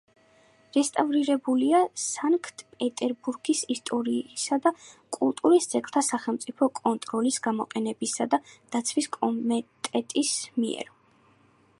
[0.75, 4.71] რესტავრირებულია სანქტ-პეტერბურგის ისტორიისა და
[5.19, 8.41] კულტურის ძეგლთა სახელმწიფო კონტროლის, გამოყენებისა და
[8.77, 10.91] დაცვის კომიტეტის მიერ.